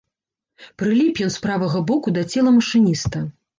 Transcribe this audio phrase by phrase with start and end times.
[0.83, 3.25] Прыліп ён з правага боку да цела машыніста.